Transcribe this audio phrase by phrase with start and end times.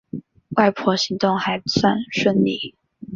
[0.55, 2.73] 外婆行动还算顺利